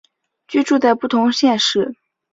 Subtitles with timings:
[0.47, 1.95] 居住在不同县市